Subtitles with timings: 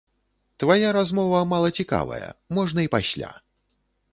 [0.61, 3.31] Твая размова мала цікавая, можна і пасля!